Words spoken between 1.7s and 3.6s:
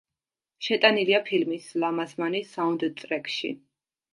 „ლამაზმანი“ საუნდტრეკში.